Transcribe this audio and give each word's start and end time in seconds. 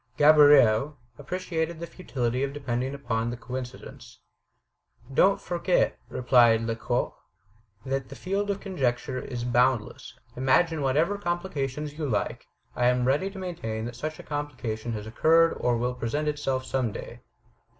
Gaboriau 0.17 0.95
appreciated 1.19 1.79
the 1.79 1.85
futility 1.85 2.41
of 2.41 2.53
depending 2.53 2.95
upon 2.95 3.29
the 3.29 3.37
coincidence: 3.37 4.17
"Don't 5.13 5.39
forget," 5.39 5.95
replied 6.09 6.61
Lecoq, 6.63 7.13
"that 7.85 8.09
the 8.09 8.15
field 8.15 8.49
of 8.49 8.59
conjecture 8.59 9.19
is 9.19 9.43
boundless. 9.43 10.17
Imagine 10.35 10.81
whatever 10.81 11.19
complication 11.19 11.85
you 11.85 12.09
like, 12.09 12.47
I 12.75 12.87
am 12.87 13.05
ready 13.05 13.29
to 13.29 13.37
maintain 13.37 13.85
that 13.85 13.95
such 13.95 14.17
a 14.17 14.23
complication 14.23 14.93
has 14.93 15.05
occurred 15.05 15.53
or 15.59 15.77
will 15.77 15.93
present 15.93 16.27
itself 16.27 16.65
some 16.65 16.91
day. 16.91 17.19